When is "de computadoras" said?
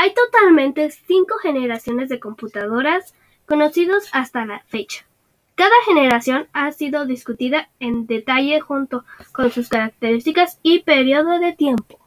2.08-3.16